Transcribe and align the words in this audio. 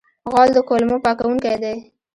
غول 0.31 0.49
د 0.53 0.57
کولمو 0.67 0.97
پاکونکی 1.05 1.55
دی. 1.63 1.75